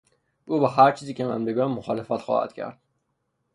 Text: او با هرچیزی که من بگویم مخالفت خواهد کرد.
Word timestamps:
او 0.45 0.59
با 0.59 0.67
هرچیزی 0.67 1.13
که 1.13 1.25
من 1.25 1.45
بگویم 1.45 1.65
مخالفت 1.67 2.17
خواهد 2.17 2.53
کرد. 2.53 2.81